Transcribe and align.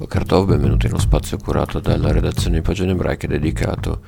Bokertov, 0.00 0.46
benvenuti 0.46 0.86
in 0.86 0.92
uno 0.92 1.00
spazio 1.02 1.36
curato 1.36 1.78
dalla 1.78 2.10
redazione 2.10 2.56
di 2.56 2.62
Pagine 2.62 2.92
Ebraiche 2.92 3.26
dedicato 3.28 4.00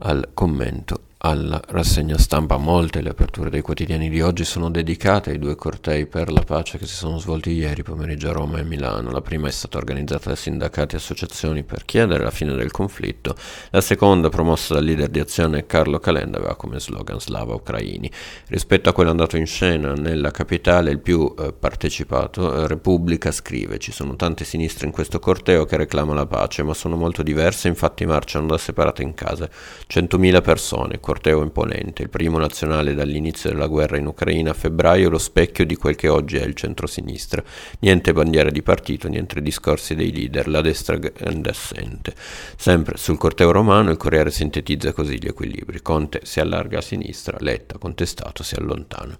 al 0.00 0.28
commento 0.34 1.07
alla 1.18 1.60
rassegna 1.68 2.16
stampa. 2.16 2.56
Molte 2.58 3.00
le 3.00 3.10
aperture 3.10 3.50
dei 3.50 3.60
quotidiani 3.60 4.08
di 4.08 4.20
oggi 4.20 4.44
sono 4.44 4.70
dedicate 4.70 5.30
ai 5.30 5.38
due 5.38 5.56
cortei 5.56 6.06
per 6.06 6.30
la 6.30 6.42
pace 6.42 6.78
che 6.78 6.86
si 6.86 6.94
sono 6.94 7.18
svolti 7.18 7.50
ieri 7.50 7.82
pomeriggio 7.82 8.28
a 8.28 8.32
Roma 8.32 8.58
e 8.58 8.64
Milano. 8.64 9.10
La 9.10 9.20
prima 9.20 9.48
è 9.48 9.50
stata 9.50 9.78
organizzata 9.78 10.28
da 10.28 10.36
sindacati 10.36 10.94
e 10.94 10.98
associazioni 10.98 11.64
per 11.64 11.84
chiedere 11.84 12.22
la 12.22 12.30
fine 12.30 12.54
del 12.54 12.70
conflitto, 12.70 13.34
la 13.70 13.80
seconda, 13.80 14.28
promossa 14.28 14.74
dal 14.74 14.84
leader 14.84 15.08
di 15.08 15.20
azione 15.20 15.66
Carlo 15.66 15.98
Calenda, 15.98 16.38
aveva 16.38 16.56
come 16.56 16.78
slogan 16.78 17.20
Slava 17.20 17.54
Ucraini. 17.54 18.10
Rispetto 18.48 18.88
a 18.88 18.92
quello 18.92 19.10
andato 19.10 19.36
in 19.36 19.46
scena 19.46 19.94
nella 19.94 20.30
capitale, 20.30 20.90
il 20.90 21.00
più 21.00 21.34
eh, 21.38 21.52
partecipato, 21.52 22.62
eh, 22.62 22.66
Repubblica 22.68 23.32
scrive: 23.32 23.78
Ci 23.78 23.92
sono 23.92 24.14
tante 24.14 24.44
sinistre 24.44 24.86
in 24.86 24.92
questo 24.92 25.18
corteo 25.18 25.64
che 25.64 25.76
reclamano 25.76 26.18
la 26.18 26.26
pace, 26.26 26.62
ma 26.62 26.74
sono 26.74 26.96
molto 26.96 27.22
diverse, 27.22 27.68
infatti 27.68 28.06
marciano 28.06 28.46
da 28.46 28.58
separate 28.58 29.02
in 29.02 29.14
casa. 29.14 29.48
100.000 29.88 30.42
persone 30.42 31.00
corteo 31.08 31.42
imponente, 31.42 32.02
il 32.02 32.10
primo 32.10 32.36
nazionale 32.36 32.92
dall'inizio 32.92 33.48
della 33.48 33.66
guerra 33.66 33.96
in 33.96 34.04
Ucraina 34.04 34.50
a 34.50 34.52
febbraio, 34.52 35.08
lo 35.08 35.16
specchio 35.16 35.64
di 35.64 35.74
quel 35.74 35.96
che 35.96 36.06
oggi 36.06 36.36
è 36.36 36.44
il 36.44 36.52
centro-sinistra. 36.52 37.42
Niente 37.78 38.12
bandiera 38.12 38.50
di 38.50 38.60
partito, 38.60 39.08
niente 39.08 39.40
discorsi 39.40 39.94
dei 39.94 40.12
leader, 40.12 40.46
la 40.48 40.60
destra 40.60 40.98
è 40.98 41.40
assente. 41.44 42.12
Sempre 42.58 42.98
sul 42.98 43.16
corteo 43.16 43.52
romano 43.52 43.90
il 43.90 43.96
Corriere 43.96 44.30
sintetizza 44.30 44.92
così 44.92 45.18
gli 45.18 45.26
equilibri. 45.26 45.80
Conte 45.80 46.20
si 46.24 46.40
allarga 46.40 46.76
a 46.76 46.82
sinistra, 46.82 47.38
Letta 47.40 47.78
contestato 47.78 48.42
si 48.42 48.56
allontana. 48.56 49.18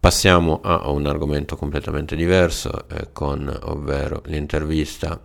Passiamo 0.00 0.60
a 0.60 0.90
un 0.90 1.06
argomento 1.06 1.54
completamente 1.54 2.16
diverso, 2.16 2.88
eh, 2.88 3.12
con, 3.12 3.48
ovvero 3.62 4.22
l'intervista 4.26 5.20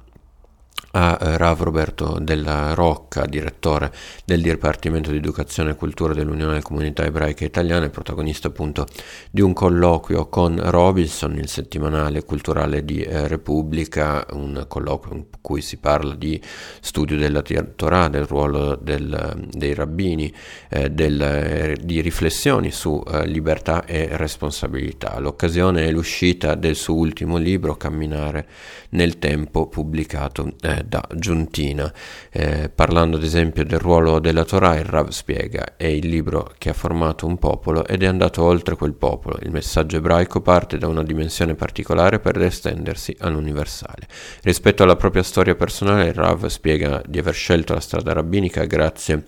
a 0.92 1.18
eh, 1.20 1.38
Rav 1.38 1.62
Roberto 1.62 2.20
della 2.20 2.74
Rocca, 2.74 3.26
direttore 3.26 3.92
del 4.26 4.42
Dipartimento 4.42 5.12
di 5.12 5.18
Educazione 5.18 5.72
e 5.72 5.76
Cultura 5.76 6.14
dell'Unione 6.14 6.52
delle 6.52 6.62
Comunità 6.62 7.06
Ebraiche 7.06 7.46
Italiane, 7.46 7.90
protagonista 7.90 8.50
appunto 8.50 8.88
di 9.30 9.42
un 9.42 9.54
colloquio 9.54 10.28
con 10.28 10.60
Robinson, 10.62 11.38
il 11.38 11.48
settimanale 11.48 12.24
culturale 12.24 12.84
di 12.84 13.02
eh, 13.02 13.28
Repubblica, 13.28 14.26
un 14.32 14.66
colloquio 14.68 15.16
in 15.16 15.26
cui 15.40 15.62
si 15.62 15.78
parla 15.78 16.16
di 16.16 16.42
studio 16.82 17.18
della 17.18 17.42
Torah, 17.42 18.08
del 18.10 18.26
ruolo 18.26 18.76
del, 18.76 19.48
dei 19.50 19.74
rabbini, 19.74 20.34
eh, 20.70 20.90
del, 20.90 21.22
eh, 21.22 21.78
di 21.82 22.02
riflessioni 22.02 22.72
su 22.72 23.02
eh, 23.08 23.26
libertà 23.28 23.86
e 23.86 24.10
responsabilità. 24.12 25.18
L'occasione 25.20 25.88
è 25.88 25.92
l'uscita 25.92 26.56
del 26.56 26.76
suo 26.76 26.96
ultimo 26.96 27.38
libro, 27.38 27.76
Camminare 27.76 28.48
nel 28.90 29.18
tempo, 29.20 29.68
pubblicato 29.68 30.54
eh, 30.78 30.84
da 30.86 31.06
Giuntina. 31.16 31.92
Eh, 32.32 32.70
parlando 32.70 33.18
ad 33.18 33.24
esempio 33.24 33.64
del 33.66 33.80
ruolo 33.80 34.20
della 34.20 34.44
Torah, 34.44 34.78
il 34.78 34.86
Rav 34.86 35.10
spiega, 35.10 35.76
è 35.78 35.86
il 35.86 36.08
libro 36.08 36.52
che 36.58 36.70
ha 36.70 36.74
formato 36.74 37.26
un 37.26 37.38
popolo 37.38 37.86
ed 37.86 38.04
è 38.04 38.06
andato 38.06 38.44
oltre 38.44 38.76
quel 38.76 38.94
popolo. 38.94 39.38
Il 39.42 39.52
messaggio 39.52 39.98
ebraico 39.98 40.42
parte 40.42 40.78
da 40.78 40.88
una 40.88 41.04
dimensione 41.04 41.56
particolare 41.56 42.20
per 42.20 42.42
estendersi 42.42 43.16
all'universale. 43.20 44.08
Rispetto 44.44 44.84
alla 44.84 44.96
propria 44.96 45.24
storia 45.24 45.56
personale, 45.56 46.08
il 46.08 46.14
Rav 46.14 46.46
spiega 46.48 47.02
di 47.06 47.20
aver 47.20 47.34
scelto 47.34 47.74
la 47.74 47.80
strada 47.80 48.14
rabbinica 48.14 48.66
grazie, 48.66 49.24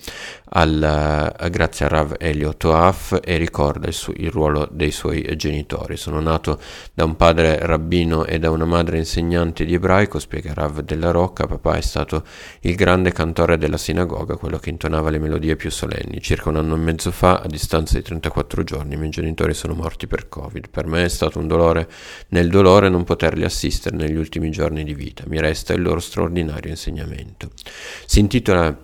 al, 0.49 1.36
grazie 1.49 1.86
a 1.86 1.89
Rav 1.89 2.16
Elio 2.19 2.55
Toaf 2.55 3.19
e 3.23 3.38
ricorda 3.38 3.88
il, 3.88 3.94
su, 3.94 4.14
il 4.16 4.30
ruolo 4.30 4.67
dei 4.71 4.91
suoi 4.91 5.27
genitori. 5.36 5.97
Sono 5.97 6.19
nato 6.19 6.59
da 6.94 7.03
un 7.03 7.16
padre 7.16 7.58
rabbino 7.66 8.25
e 8.25 8.39
da 8.39 8.52
una 8.52 8.66
madre 8.66 8.97
insegnante 8.97 9.66
di 9.66 9.73
ebraico, 9.73 10.19
spiega 10.19 10.53
Rav 10.53 10.81
della 10.81 11.11
Rocca, 11.11 11.33
Luca 11.34 11.48
papà 11.48 11.78
è 11.78 11.81
stato 11.81 12.23
il 12.62 12.76
grande 12.76 13.12
cantore 13.12 13.58
della 13.58 13.78
sinagoga, 13.78 14.36
quello 14.36 14.59
che 14.59 14.70
intonava 14.70 15.09
le 15.09 15.17
melodie 15.17 15.56
più 15.56 15.72
solenni. 15.72 16.22
Circa 16.22 16.50
un 16.50 16.58
anno 16.58 16.76
e 16.76 16.78
mezzo 16.78 17.09
fa, 17.09 17.39
a 17.39 17.48
distanza 17.48 17.98
di 17.98 18.03
34 18.03 18.64
giorni, 18.64 18.94
i 18.94 18.98
miei 18.98 19.10
genitori 19.10 19.55
sono 19.55 19.73
morti 19.73 20.05
per 20.05 20.30
Covid. 20.30 20.70
Per 20.70 20.86
me 20.86 21.04
è 21.04 21.10
stato 21.10 21.39
un 21.39 21.48
dolore 21.48 21.89
nel 22.30 22.49
dolore 22.49 22.88
non 22.88 23.04
poterli 23.04 23.44
assistere 23.44 23.98
negli 23.98 24.16
ultimi 24.16 24.52
giorni 24.52 24.83
di 24.83 24.94
vita. 24.94 25.23
Mi 25.26 25.39
resta 25.39 25.73
il 25.73 25.82
loro 25.82 25.99
straordinario 25.99 26.70
insegnamento. 26.70 27.50
Si 28.05 28.20
intitola 28.20 28.77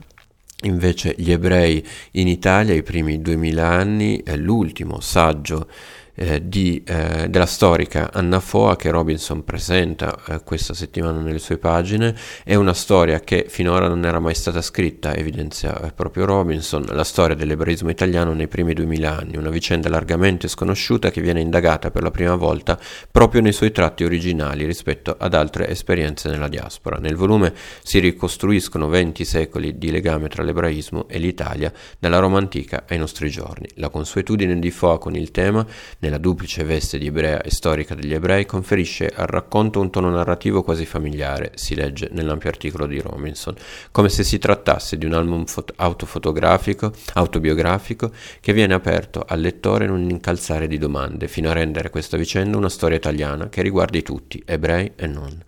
invece 0.63 1.13
Gli 1.17 1.31
ebrei 1.31 1.85
in 2.13 2.27
Italia, 2.27 2.73
i 2.73 2.81
primi 2.81 3.21
2000 3.21 3.65
anni, 3.65 4.23
è 4.23 4.35
l'ultimo 4.35 4.99
saggio 4.99 5.69
eh, 6.19 6.41
di, 6.47 6.83
eh, 6.85 7.29
della 7.29 7.45
storica 7.45 8.11
Anna 8.11 8.41
Foa 8.41 8.75
che 8.75 8.89
Robinson 8.89 9.45
presenta 9.45 10.19
eh, 10.27 10.43
questa 10.43 10.73
settimana 10.73 11.21
nelle 11.21 11.39
sue 11.39 11.57
pagine. 11.57 12.13
È 12.43 12.55
una 12.55 12.73
storia 12.73 13.21
che 13.21 13.45
finora 13.47 13.87
non 13.87 14.05
era 14.05 14.19
mai 14.19 14.35
stata 14.35 14.61
scritta, 14.61 15.15
evidenzia 15.15 15.79
eh, 15.81 15.91
proprio 15.93 16.25
Robinson, 16.25 16.83
la 16.89 17.05
storia 17.05 17.37
dell'ebraismo 17.37 17.89
italiano 17.89 18.33
nei 18.33 18.49
primi 18.49 18.73
duemila 18.73 19.17
anni, 19.17 19.37
una 19.37 19.49
vicenda 19.49 19.87
largamente 19.87 20.49
sconosciuta 20.49 21.09
che 21.09 21.21
viene 21.21 21.39
indagata 21.39 21.89
per 21.89 22.03
la 22.03 22.11
prima 22.11 22.35
volta 22.35 22.77
proprio 23.09 23.39
nei 23.39 23.53
suoi 23.53 23.71
tratti 23.71 24.03
originali 24.03 24.65
rispetto 24.65 25.15
ad 25.17 25.33
altre 25.33 25.69
esperienze 25.69 26.29
nella 26.29 26.49
diaspora. 26.49 26.97
Nel 26.97 27.15
volume 27.15 27.53
si 27.81 27.99
ricostruiscono 27.99 28.89
20 28.89 29.23
secoli 29.23 29.77
di 29.77 29.89
legame 29.89 30.27
tra 30.27 30.43
l'ebraismo 30.43 31.07
e 31.07 31.17
l'Italia, 31.17 31.71
dalla 31.97 32.19
Roma 32.19 32.39
antica 32.39 32.83
ai 32.89 32.97
nostri 32.97 33.29
giorni. 33.29 33.69
La 33.75 33.87
consuetudine 33.87 34.59
di 34.59 34.69
Foa 34.69 34.97
con 34.99 35.15
il 35.15 35.31
tema, 35.31 35.65
nella 36.09 36.17
duplice 36.17 36.63
veste 36.63 36.97
di 36.97 37.05
ebrea 37.05 37.41
e 37.41 37.51
storica 37.51 37.93
degli 37.93 38.13
ebrei, 38.13 38.45
conferisce 38.45 39.07
al 39.13 39.27
racconto 39.27 39.79
un 39.79 39.91
tono 39.91 40.09
narrativo 40.09 40.63
quasi 40.63 40.85
familiare, 40.85 41.51
si 41.53 41.75
legge 41.75 42.09
nell'ampio 42.11 42.49
articolo 42.49 42.87
di 42.87 42.99
Robinson, 42.99 43.55
come 43.91 44.09
se 44.09 44.23
si 44.23 44.39
trattasse 44.39 44.97
di 44.97 45.05
un 45.05 45.13
album 45.13 45.45
fot- 45.45 45.73
autofotografico, 45.75 46.91
autobiografico, 47.13 48.11
che 48.41 48.53
viene 48.53 48.73
aperto 48.73 49.23
al 49.25 49.39
lettore 49.39 49.85
in 49.85 49.91
un 49.91 50.09
incalzare 50.09 50.67
di 50.67 50.79
domande, 50.79 51.27
fino 51.27 51.49
a 51.49 51.53
rendere 51.53 51.91
questa 51.91 52.17
vicenda 52.17 52.57
una 52.57 52.69
storia 52.69 52.97
italiana 52.97 53.47
che 53.49 53.61
riguardi 53.61 54.01
tutti, 54.01 54.41
ebrei 54.45 54.91
e 54.95 55.05
non. 55.05 55.43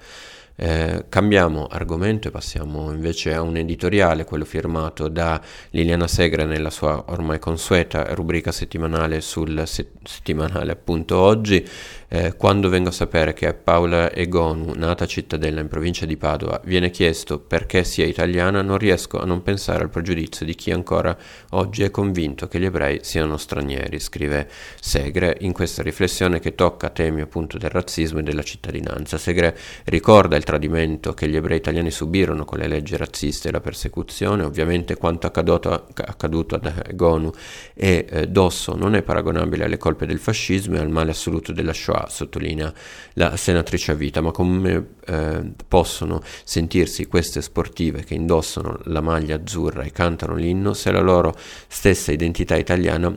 Eh, 0.63 1.05
cambiamo 1.09 1.65
argomento 1.65 2.27
e 2.27 2.31
passiamo 2.31 2.91
invece 2.91 3.33
a 3.33 3.41
un 3.41 3.57
editoriale, 3.57 4.25
quello 4.25 4.45
firmato 4.45 5.07
da 5.07 5.41
Liliana 5.71 6.05
Segre 6.05 6.45
nella 6.45 6.69
sua 6.69 7.03
ormai 7.07 7.39
consueta 7.39 8.13
rubrica 8.13 8.51
settimanale 8.51 9.21
sul 9.21 9.63
settimanale 9.65 10.71
appunto 10.71 11.17
oggi, 11.17 11.67
eh, 12.09 12.35
quando 12.35 12.69
vengo 12.69 12.89
a 12.89 12.91
sapere 12.91 13.33
che 13.33 13.51
Paola 13.55 14.11
Egonu, 14.11 14.73
nata 14.75 15.07
Cittadella 15.07 15.61
in 15.61 15.67
provincia 15.67 16.05
di 16.05 16.15
Padova, 16.15 16.61
viene 16.65 16.91
chiesto 16.91 17.39
perché 17.39 17.83
sia 17.83 18.05
italiana, 18.05 18.61
non 18.61 18.77
riesco 18.77 19.19
a 19.19 19.25
non 19.25 19.41
pensare 19.41 19.81
al 19.81 19.89
pregiudizio 19.89 20.45
di 20.45 20.53
chi 20.53 20.69
ancora 20.69 21.17
oggi 21.51 21.81
è 21.81 21.89
convinto 21.89 22.47
che 22.47 22.59
gli 22.59 22.65
ebrei 22.65 22.99
siano 23.01 23.37
stranieri, 23.37 23.99
scrive 23.99 24.47
Segre 24.79 25.37
in 25.39 25.53
questa 25.53 25.81
riflessione 25.81 26.39
che 26.39 26.53
tocca 26.53 26.89
temi 26.89 27.21
appunto 27.21 27.57
del 27.57 27.71
razzismo 27.71 28.19
e 28.19 28.23
della 28.23 28.43
cittadinanza. 28.43 29.17
Segre 29.17 29.57
ricorda 29.85 30.35
il 30.35 30.49
tradimento 30.51 31.13
che 31.13 31.29
gli 31.29 31.37
ebrei 31.37 31.57
italiani 31.57 31.91
subirono 31.91 32.43
con 32.43 32.59
le 32.59 32.67
leggi 32.67 32.97
razziste 32.97 33.47
e 33.47 33.51
la 33.51 33.61
persecuzione, 33.61 34.43
ovviamente 34.43 34.97
quanto 34.97 35.27
accaduto, 35.27 35.71
accaduto 35.71 36.55
ad 36.55 36.73
Egonu 36.89 37.31
e 37.73 38.05
eh, 38.09 38.27
Dosso 38.27 38.75
non 38.75 38.95
è 38.95 39.01
paragonabile 39.01 39.63
alle 39.63 39.77
colpe 39.77 40.05
del 40.05 40.19
fascismo 40.19 40.75
e 40.75 40.79
al 40.79 40.89
male 40.89 41.11
assoluto 41.11 41.53
della 41.53 41.71
Shoah 41.71 42.09
sottolinea 42.09 42.73
la 43.13 43.37
senatrice 43.37 43.93
a 43.93 43.95
vita, 43.95 44.19
ma 44.19 44.31
come 44.31 44.87
eh, 45.05 45.53
possono 45.65 46.21
sentirsi 46.43 47.05
queste 47.05 47.41
sportive 47.41 48.03
che 48.03 48.13
indossano 48.13 48.77
la 48.85 48.99
maglia 48.99 49.35
azzurra 49.35 49.83
e 49.83 49.93
cantano 49.93 50.35
l'inno 50.35 50.73
se 50.73 50.91
la 50.91 50.99
loro 50.99 51.33
stessa 51.67 52.11
identità 52.11 52.57
italiana 52.57 53.15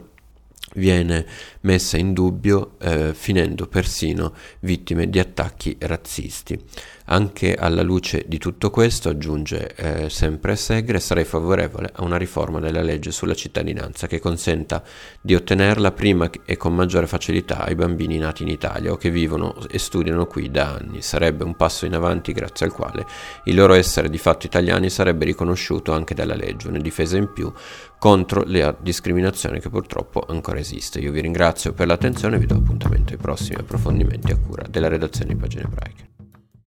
viene 0.74 1.26
messa 1.60 1.96
in 1.96 2.12
dubbio 2.12 2.76
eh, 2.80 3.12
finendo 3.14 3.66
persino 3.66 4.34
vittime 4.60 5.08
di 5.08 5.18
attacchi 5.18 5.76
razzisti. 5.80 6.58
Anche 7.06 7.54
alla 7.54 7.82
luce 7.82 8.24
di 8.26 8.38
tutto 8.38 8.70
questo, 8.70 9.10
aggiunge 9.10 9.74
eh, 9.74 10.08
sempre 10.08 10.56
Segre, 10.56 11.00
sarei 11.00 11.24
favorevole 11.24 11.90
a 11.92 12.02
una 12.02 12.16
riforma 12.16 12.60
della 12.60 12.80
legge 12.80 13.10
sulla 13.10 13.34
cittadinanza 13.34 14.06
che 14.06 14.20
consenta 14.20 14.82
di 15.20 15.34
ottenerla 15.34 15.92
prima 15.92 16.30
e 16.46 16.56
con 16.56 16.74
maggiore 16.74 17.06
facilità 17.06 17.62
ai 17.62 17.74
bambini 17.74 18.16
nati 18.16 18.42
in 18.42 18.48
Italia 18.48 18.90
o 18.90 18.96
che 18.96 19.10
vivono 19.10 19.54
e 19.68 19.78
studiano 19.78 20.24
qui 20.24 20.50
da 20.50 20.76
anni. 20.76 21.02
Sarebbe 21.02 21.44
un 21.44 21.56
passo 21.56 21.84
in 21.84 21.94
avanti 21.94 22.32
grazie 22.32 22.64
al 22.64 22.72
quale 22.72 23.04
il 23.44 23.54
loro 23.54 23.74
essere 23.74 24.08
di 24.08 24.18
fatto 24.18 24.46
italiani 24.46 24.88
sarebbe 24.88 25.26
riconosciuto 25.26 25.92
anche 25.92 26.14
dalla 26.14 26.34
legge, 26.34 26.68
una 26.68 26.78
difesa 26.78 27.18
in 27.18 27.30
più 27.34 27.52
contro 27.98 28.42
la 28.46 28.74
discriminazione 28.78 29.60
che 29.60 29.68
purtroppo 29.68 30.24
ancora 30.26 30.58
esiste. 30.64 30.98
Io 30.98 31.12
vi 31.12 31.20
ringrazio 31.20 31.72
per 31.72 31.86
l'attenzione 31.86 32.36
e 32.36 32.38
vi 32.38 32.46
do 32.46 32.56
appuntamento 32.56 33.12
ai 33.12 33.18
prossimi 33.18 33.56
approfondimenti 33.60 34.32
a 34.32 34.38
cura 34.38 34.66
della 34.68 34.88
redazione 34.88 35.34
di 35.34 35.38
Pagine 35.38 35.64
Ebraiche. 35.64 36.13